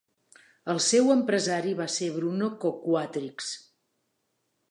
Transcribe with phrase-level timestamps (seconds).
[0.73, 3.51] El seu empresari va ser Bruno Coquatrix.